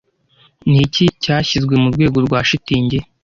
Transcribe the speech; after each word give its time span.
Ni 0.69 0.77
iki 0.85 1.05
cyashyizwe 1.23 1.73
mu 1.81 1.87
rwego 1.93 2.17
rwa 2.25 2.39
shitingi 2.47 2.97